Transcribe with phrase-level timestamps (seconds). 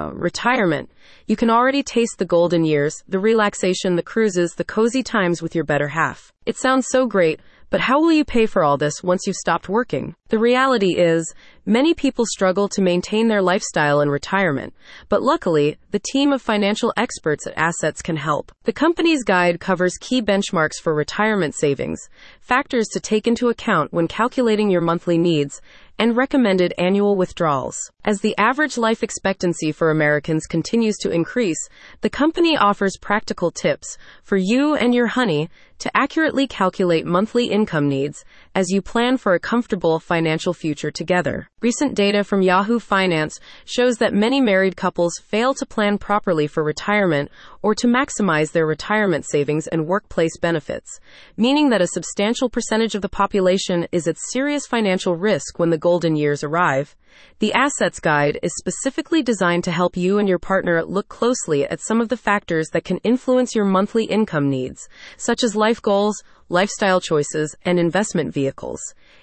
[0.00, 0.90] Ah, retirement.
[1.26, 5.54] You can already taste the golden years, the relaxation, the cruises, the cozy times with
[5.54, 6.32] your better half.
[6.46, 7.38] It sounds so great,
[7.68, 10.14] but how will you pay for all this once you've stopped working?
[10.30, 11.34] The reality is,
[11.66, 14.72] many people struggle to maintain their lifestyle in retirement,
[15.10, 18.52] but luckily, the team of financial experts at Assets can help.
[18.64, 22.08] The company's guide covers key benchmarks for retirement savings,
[22.40, 25.60] factors to take into account when calculating your monthly needs,
[25.98, 27.76] and recommended annual withdrawals.
[28.04, 31.68] As the average life expectancy for Americans continues to increase,
[32.00, 37.88] the company offers practical tips for you and your honey to accurately calculate monthly income
[37.88, 41.48] needs as you plan for a comfortable financial future together.
[41.60, 46.64] Recent data from Yahoo Finance shows that many married couples fail to plan properly for
[46.64, 47.30] retirement
[47.62, 50.98] or to maximize their retirement savings and workplace benefits,
[51.36, 55.78] meaning that a substantial percentage of the population is at serious financial risk when the
[55.78, 56.96] golden years arrive.
[57.40, 61.80] The Assets Guide is specifically designed to help you and your partner look closely at
[61.80, 66.22] some of the factors that can influence your monthly income needs, such as life goals,
[66.50, 68.80] lifestyle choices, and investment vehicles.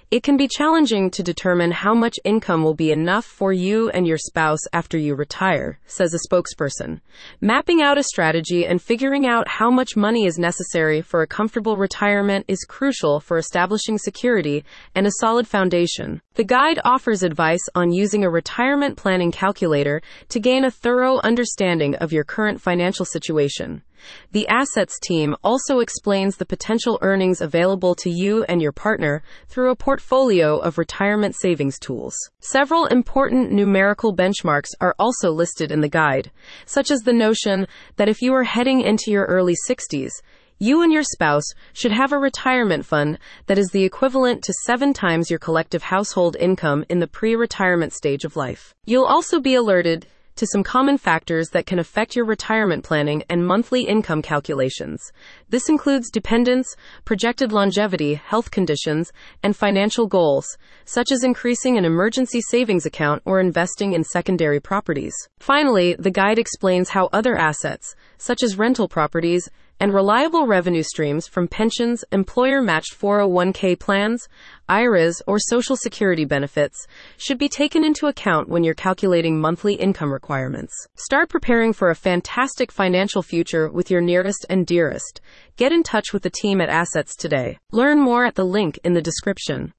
[0.09, 4.08] It can be challenging to determine how much income will be enough for you and
[4.08, 7.02] your spouse after you retire, says a spokesperson.
[7.42, 11.75] Mapping out a strategy and figuring out how much money is necessary for a comfortable
[11.75, 14.64] retirement is crucial for establishing security
[14.95, 16.22] and a solid foundation.
[16.36, 21.95] The guide offers advice on using a retirement planning calculator to gain a thorough understanding
[21.95, 23.83] of your current financial situation.
[24.31, 29.72] The assets team also explains the potential earnings available to you and your partner through
[29.72, 32.16] a portfolio of retirement savings tools.
[32.39, 36.31] Several important numerical benchmarks are also listed in the guide,
[36.66, 40.11] such as the notion that if you are heading into your early 60s,
[40.59, 44.92] you and your spouse should have a retirement fund that is the equivalent to seven
[44.92, 48.73] times your collective household income in the pre retirement stage of life.
[48.86, 53.45] You'll also be alerted to some common factors that can affect your retirement planning and
[53.45, 55.11] monthly income calculations.
[55.49, 59.11] This includes dependents, projected longevity, health conditions,
[59.43, 65.14] and financial goals, such as increasing an emergency savings account or investing in secondary properties.
[65.39, 69.49] Finally, the guide explains how other assets, such as rental properties,
[69.80, 74.27] and reliable revenue streams from pensions, employer matched 401k plans,
[74.70, 80.11] IRAs, or Social Security benefits should be taken into account when you're calculating monthly income
[80.11, 80.73] requirements.
[80.95, 85.21] Start preparing for a fantastic financial future with your nearest and dearest.
[85.55, 87.59] Get in touch with the team at Assets today.
[87.71, 89.73] Learn more at the link in the description.